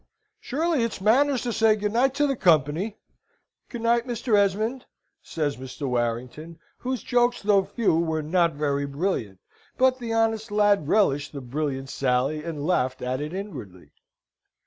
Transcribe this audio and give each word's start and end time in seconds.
"Surely 0.39 0.81
it's 0.81 0.99
manners 0.99 1.43
to 1.43 1.53
say 1.53 1.75
good 1.75 1.93
night 1.93 2.15
to 2.15 2.25
the 2.25 2.35
company. 2.35 2.97
Good 3.69 3.83
night, 3.83 4.07
Mr. 4.07 4.35
Esmond," 4.35 4.87
says 5.21 5.57
Mr. 5.57 5.87
Warrington, 5.87 6.57
whose 6.79 7.03
jokes, 7.03 7.43
though 7.43 7.65
few, 7.65 7.95
were 7.95 8.23
not 8.23 8.53
very 8.53 8.87
brilliant; 8.87 9.39
but 9.77 9.99
the 9.99 10.11
honest 10.11 10.49
lad 10.49 10.87
relished 10.87 11.33
the 11.33 11.41
brilliant 11.41 11.91
sally 11.91 12.43
and 12.43 12.65
laughed 12.65 13.03
at 13.03 13.21
it 13.21 13.31
inwardly. 13.31 13.91